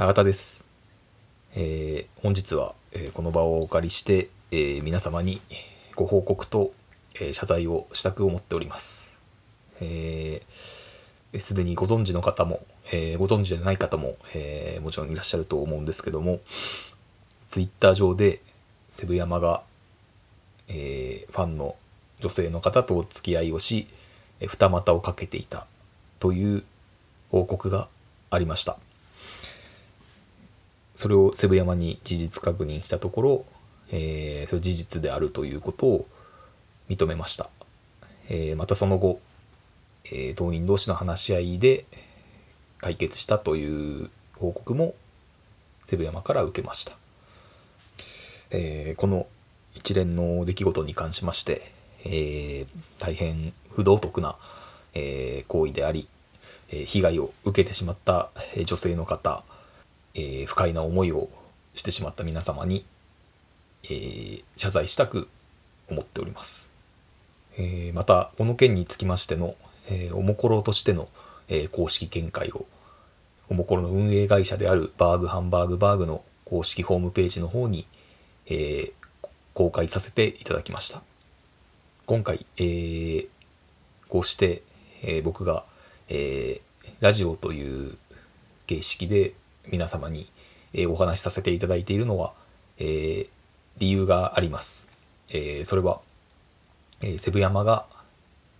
[0.00, 0.64] 永田です。
[1.54, 5.42] えー本日は、えーこの場をお借りして、えー皆様に
[5.94, 6.72] ご報告と、
[7.16, 9.20] えー謝罪をしたく思っております。
[9.82, 12.60] えーすでにご存知の方も、
[12.94, 16.40] えーご存知でない方も、えーもちろんいらっしゃると思うんですけども、
[17.46, 18.40] ツイッター上で
[18.88, 19.62] セブ山が、
[20.68, 21.76] えーファンの
[22.20, 23.86] 女性の方とお付き合いをし、
[24.40, 25.66] 二股をかけていた
[26.20, 26.64] という
[27.30, 27.88] 報告が
[28.30, 28.78] ありました。
[31.00, 33.44] それをセブ山に事実確認したところ、
[33.90, 36.06] えーそれ事実であるということを
[36.90, 37.48] 認めました。
[38.28, 39.18] えーまたその後、
[40.04, 41.86] えー当人同士の話し合いで
[42.82, 44.94] 解決したという報告も
[45.86, 46.92] セブ山から受けました。
[48.50, 49.26] えーこの
[49.74, 51.72] 一連の出来事に関しまして、
[52.04, 52.66] えー
[52.98, 54.36] 大変不道徳な、
[54.92, 56.08] えー行為であり、
[56.68, 58.28] え被害を受けてしまった
[58.66, 59.44] 女性の方、
[60.14, 61.28] えー不快な思いを
[61.74, 62.84] してしまった皆様に、
[63.84, 65.28] えー謝罪したく
[65.88, 66.72] 思っております。
[67.56, 69.54] えーまた、この件につきましての、
[69.88, 71.08] えーおもころとしての、
[71.48, 72.66] えー公式見解を、
[73.48, 77.86] おもころの運営会社であるバーグハンバーグバーグの公式ホームページの方に、
[78.46, 78.92] えー
[79.52, 81.02] 公開させていただきました。
[82.06, 83.28] 今回、えー
[84.08, 84.62] こうして、
[85.02, 85.64] えー僕が、
[86.08, 87.96] えーラジオという
[88.66, 89.32] 形式で
[89.70, 90.28] 皆様に、
[90.72, 92.32] えーお話しさせていただいているのは、
[92.78, 93.28] えー
[93.78, 94.90] 理由があります。
[95.32, 96.00] えーそれは、
[97.02, 97.86] えーセブ山が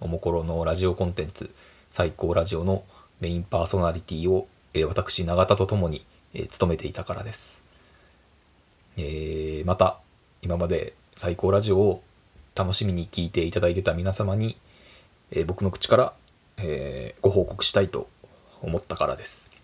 [0.01, 1.51] おもころのラジオコンテンツ
[1.91, 2.85] 最高ラジオの
[3.21, 7.65] メインパーソナリティを、えー私永田と共に、えー務めていたからです。
[8.97, 9.99] えーまた
[10.43, 12.03] 今まで最高ラジオを
[12.57, 14.57] 楽しみに聞いていただいてた皆様に、
[15.33, 16.13] えー僕の口から、
[16.59, 18.09] えーご報告したいと
[18.63, 19.60] 思ったからです。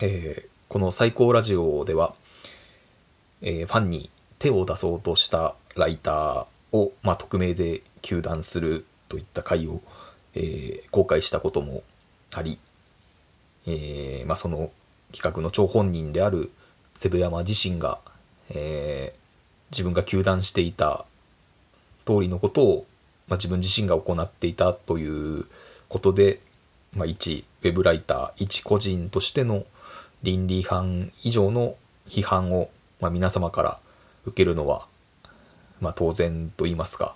[0.00, 2.14] えーこの最高ラジオでは、
[3.42, 9.82] えーファンに手を出そうとしたライターを、まあ、匿名で糾弾するといった回を、
[10.34, 11.82] えー公開したことも
[12.34, 12.58] あり、
[13.66, 14.70] えーまあ、その
[15.12, 16.52] 企画の張本人である
[16.98, 17.98] セブ山自身が、
[18.50, 19.20] えー
[19.72, 21.04] 自分が糾弾していた
[22.04, 22.86] 通りのことを、
[23.28, 25.46] まあ、自分自身が行っていたという
[25.88, 26.40] ことで、
[26.94, 29.64] まあ、一ウェブライター一個人としての
[30.22, 31.76] 倫理違反以上の
[32.08, 32.70] 批判を、
[33.00, 33.78] まあ、皆様から
[34.24, 34.86] 受けるのは、
[35.80, 37.14] まあ、当然と言いますか、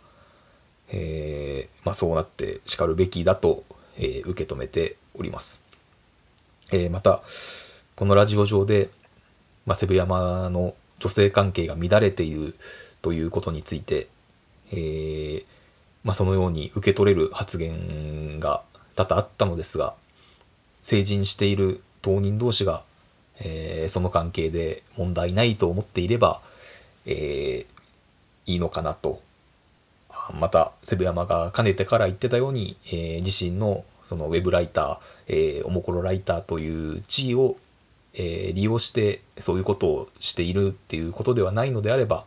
[0.91, 3.65] えーまあ、そうなってしかるべきだと、
[3.97, 5.65] えー受け止めております。
[6.72, 7.22] えーまた
[7.97, 8.91] このラジオ上で、
[9.66, 12.56] まあ、セブ山の女性関係が乱れている
[13.03, 14.09] ということについて、
[14.72, 15.44] えー
[16.03, 18.62] まあ、そのように受け取れる発言が
[18.97, 19.94] 多々あったのですが
[20.81, 22.84] 成人している当人同士が、
[23.41, 26.41] えーその関係で問題ないと思っていれば、
[27.06, 27.75] えー
[28.47, 29.22] いいのかなと。
[30.39, 37.56] またセブ山がかねてから言ってたように、えー自身のそのウェブライター、えーおもころライターという地位を、
[38.15, 42.25] えー利用してそういうことをしているっていうことではないのであれば、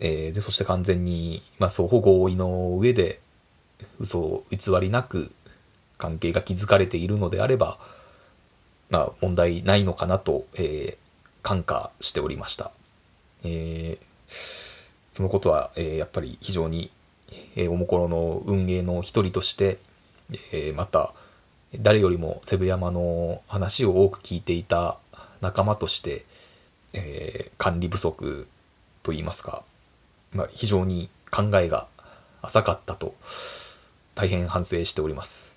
[0.00, 3.20] えーでそして完全に、まあ、双方合意の上で
[4.00, 5.30] 嘘を偽りなく
[5.98, 7.78] 関係が築かれているのであれば、
[8.90, 11.08] まあ、問題ないのかなと、えー
[11.40, 12.70] 感化しておりました。
[13.44, 14.78] えー
[15.12, 16.90] そのことは、えーやっぱり非常に、
[17.56, 19.78] えーおもころの運営の一人として、
[20.52, 21.14] えーまた
[21.80, 24.98] 誰よりもセブ山の話を多く聞いていた
[25.40, 26.24] 仲間として、
[26.92, 28.46] えー管理不足
[29.02, 29.62] といいますか、
[30.34, 31.86] まあ、非常に考えが
[32.42, 33.14] 浅かったと
[34.14, 35.56] 大変反省しております。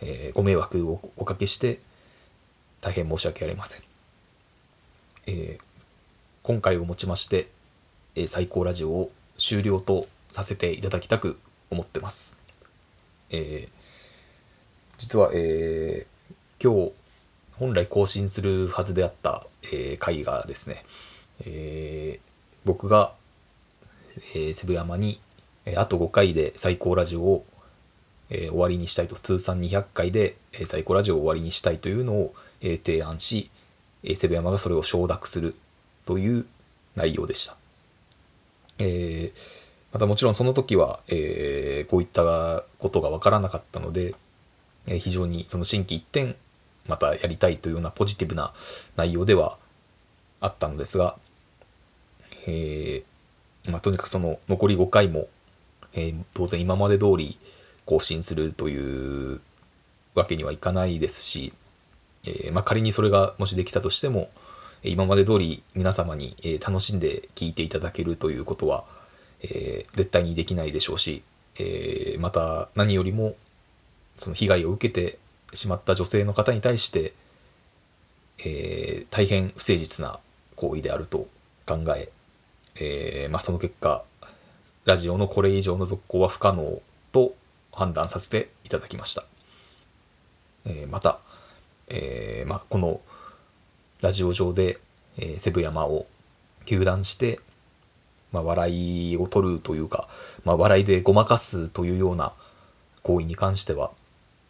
[0.00, 1.80] えーご迷惑をおかけして
[2.82, 3.82] 大変申し訳ありません。
[5.28, 5.72] えー
[6.42, 7.46] 今回をもちまして、
[8.16, 11.38] えー最高ラジオを終了とさせていただきたく
[11.70, 12.36] 思ってます。
[13.30, 13.68] えー
[14.98, 16.92] 実は、えー今日
[17.58, 20.84] 本来更新するはずであった、えー回がですね、
[21.46, 22.20] えー
[22.64, 23.12] 僕が、
[24.34, 25.20] えーセブ山に、
[25.66, 27.46] えーあと5回で最高ラジオを、
[28.30, 32.34] えー終わりにしたいと通算200回で、えー最高ラジオを終わりにしたいというのを、
[32.82, 33.50] 提案し、
[34.04, 35.54] えーセブ山がそれを承諾する
[36.06, 36.46] という
[36.96, 37.56] 内容でした。
[38.78, 39.62] えー
[39.92, 44.14] またもちろんその時は、えーこういったことが分からなかったので、
[44.86, 46.36] えー非常にその心機一転
[46.88, 48.52] またやりたいというようなポジティブな
[48.96, 49.58] 内容では
[50.40, 51.16] あったのですが、
[52.46, 55.28] えーまあ、とにかくその残り5回も、
[55.92, 57.38] えー当然今まで通り
[57.84, 59.40] 更新するという
[60.14, 61.52] わけにはいかないですし、
[62.26, 64.30] えー、まあ、仮にそれがもしできたとしても、
[64.84, 66.34] 今まで通り皆様に
[66.64, 68.84] 楽しんで聞いていただけるということは、
[69.42, 71.22] えー、絶対にできないでしょうし、
[71.58, 73.36] えー、また何よりも
[74.16, 75.18] その被害を受けて
[75.52, 77.12] しまった女性の方に対して、
[78.44, 80.18] えー、大変不誠実な
[80.56, 81.28] 行為であると
[81.64, 82.10] 考え
[82.80, 84.02] えー、まあ、その結果
[84.84, 86.80] ラジオのこれ以上の続行は不可能
[87.12, 87.34] と
[87.72, 89.24] 判断させていただきました、
[90.66, 91.20] えー、また、
[91.92, 93.00] えー、まあ、この
[94.00, 94.78] ラジオ上で、
[95.18, 96.06] えセブ山を
[96.64, 97.38] 糾弾して、
[98.32, 100.08] まあ、笑いを取るというか、
[100.44, 102.32] まあ、笑いでごまかすというような
[103.02, 103.90] 行為に関しては、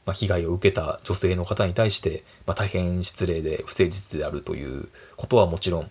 [0.06, 5.91] まあ、被害を受けた女性の方に対して、まあ、大変失礼で不誠実であるということはもちろん、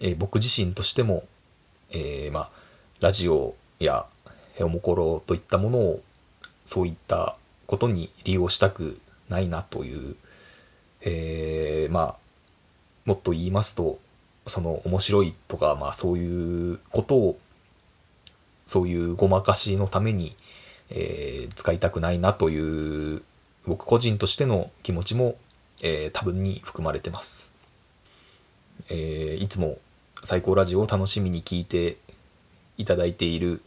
[0.00, 1.24] えー、僕自身としても、
[1.90, 2.50] えー、まあ、
[3.00, 4.04] ラジオや
[4.54, 6.02] ヘオモコロといったものを
[6.66, 7.36] そういった
[7.66, 9.00] ことに利用したく
[9.30, 10.16] ないなという、
[11.02, 12.16] えー、まあ
[13.04, 13.98] もっと言いますと
[14.46, 17.38] その面白いとか、まあ、そういうことを
[18.66, 20.36] そういうごまかしのために、
[20.90, 23.22] えー、使いたくないなという
[23.66, 25.36] 僕個人としての気持ちも、
[25.82, 27.52] えー、多分に含まれてます。
[28.90, 29.78] えー、いつも
[30.24, 31.96] 最高ラジオを楽しみに聞いて
[32.78, 33.60] いただいている、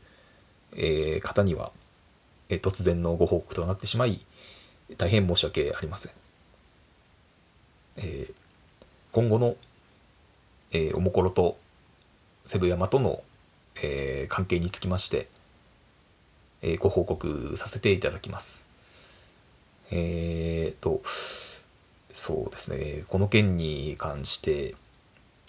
[0.75, 1.71] えー、方には、
[2.49, 4.21] えー、突然のご報告となってしまい
[4.97, 6.22] 大変申し訳ありません。
[7.97, 8.33] えー、
[9.11, 9.55] 今後の、
[10.71, 11.57] えー、おもころと
[12.45, 13.23] セブ山との、
[13.81, 15.27] えー、関係につきまして、
[16.61, 18.67] えー、ご報告させていただきます。
[19.91, 24.75] えーと、そうですね、この件に関して、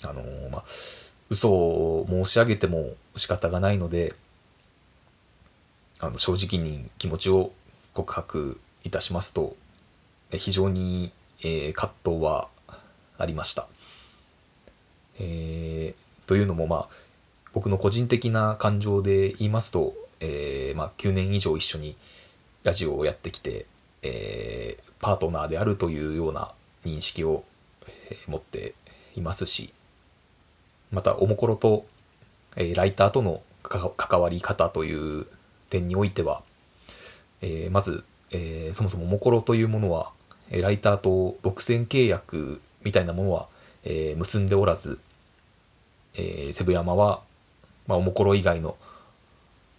[0.03, 0.65] あのー、まあ、
[1.31, 4.15] 嘘を申し上げても仕方がないので、
[6.01, 7.53] あの正直に気持ちを
[7.95, 9.57] 告白いたしますと、
[10.31, 11.11] 非常に、
[11.45, 12.49] えー、葛藤は
[13.19, 13.67] ありました。
[15.21, 16.89] えー、というのもまあ
[17.53, 21.97] 僕の個人的な感情で言いますと、えー、まあ、9年以上一緒に
[22.65, 23.67] ラジオをやってきて、
[24.03, 26.51] えー、パートナーであるというような
[26.85, 27.45] 認識を
[28.27, 28.75] 持って
[29.15, 29.73] いますし
[30.91, 31.87] またおもころと、
[32.57, 35.27] えライターとの関わり方という
[35.71, 36.43] 点においては、
[37.43, 40.13] えまず、えそもそもおもころというものは
[40.61, 43.49] ライターと独占契約みたいなものは、
[43.85, 45.01] え、結んでおらず、
[46.17, 47.23] えー、セブ山は、
[47.87, 48.77] まあ、おもころ以外の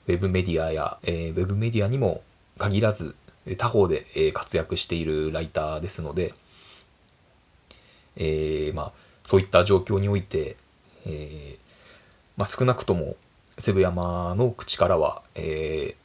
[0.07, 2.21] ウェブメディアや、えー、ウェブメディアにも
[2.57, 3.15] 限らず
[3.57, 6.33] 他方で、え、活躍しているライターですので、
[8.17, 8.91] えー、まあ、
[9.23, 10.55] そういった状況において、
[11.05, 11.57] えー、
[12.37, 13.15] まあ、少なくとも
[13.57, 15.95] セブ山の口からは、え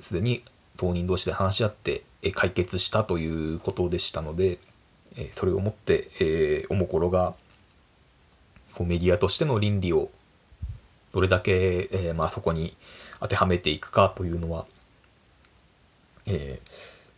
[0.00, 0.42] すでに
[0.76, 2.02] 当人同士で話し合って
[2.34, 4.58] 解決したということでしたので、
[5.16, 7.34] えそれをもって、えおもころが
[8.80, 10.10] メディアとしての倫理を
[11.12, 12.76] どれだけ、えまあ、そこに
[13.20, 14.66] 当てはめていくかというのは、
[16.26, 16.60] え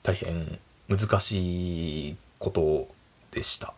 [0.03, 0.59] 大変
[0.89, 2.89] 難しいこと
[3.31, 3.75] でした。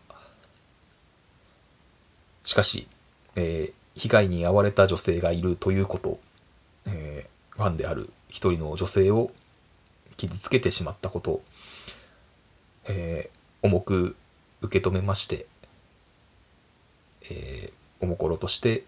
[2.43, 2.87] しかし、
[3.35, 6.19] え被害に遭われた女性がいるということ、
[6.85, 9.31] えファンである一人の女性を
[10.17, 11.41] 傷つけてしまったこと、
[12.85, 14.15] えー、重く
[14.61, 15.45] 受け止めまして、
[17.29, 18.83] えー、おもころとして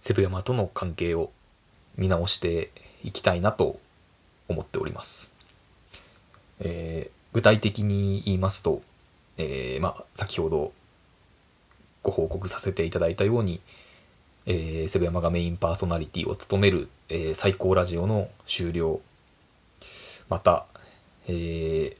[0.00, 1.30] セブ山との関係を
[1.96, 2.70] 見直して
[3.02, 3.80] いきたいなと
[4.48, 5.32] 思っております。
[6.60, 8.82] えー、具体的に言いますと、
[9.36, 10.72] えー、ま、先ほど
[12.02, 13.60] ご報告させていただいたように、
[14.46, 19.00] えー、セブ山がメインパーソナリティを務める、えー、最高ラジオの終了、
[20.28, 20.66] また、
[21.26, 21.96] えー、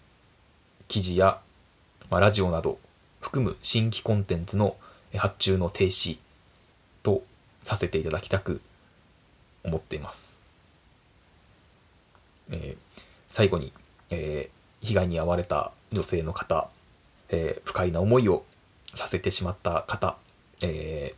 [0.88, 1.40] 記事や
[2.10, 2.78] まあ、ラジオなど
[3.20, 4.76] 含む新規コンテンツの
[5.14, 6.18] 発注の停止
[7.02, 7.22] と
[7.60, 8.60] させていただきたく
[9.64, 10.38] 思っています。
[12.50, 12.76] えー、
[13.28, 13.72] 最後に、
[14.10, 16.70] えー、被害に遭われた女性の方、
[17.28, 18.44] えー、不快な思いを
[18.94, 20.16] させてしまった方、
[20.62, 21.14] え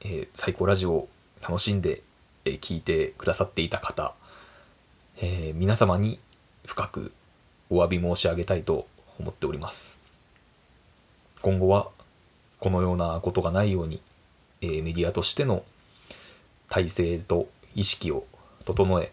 [0.00, 1.08] ーえー、最高ラジオを
[1.42, 2.02] 楽しんで、
[2.46, 4.14] え聞いてくださっていた方、
[5.18, 6.18] えー、皆様に
[6.64, 7.12] 深く
[7.68, 8.86] お詫び申し上げたいと
[9.18, 10.00] 思っております。
[11.42, 11.88] 今後は
[12.58, 14.00] このようなことがないように、
[14.60, 15.64] えー、メディアとしての
[16.68, 18.26] 体制と意識を
[18.64, 19.12] 整え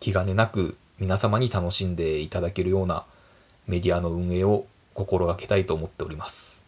[0.00, 3.04] 気兼ねなく皆様に楽しんでいただけるような
[3.66, 6.64] メディアの運営を心がけたいと思っております。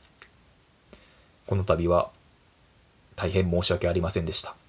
[1.46, 2.10] この度は
[3.16, 4.54] 大変申し訳ありませんでした。